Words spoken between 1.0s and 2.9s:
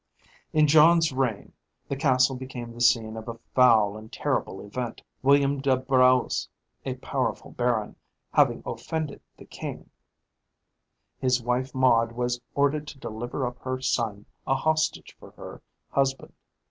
reign the castle became the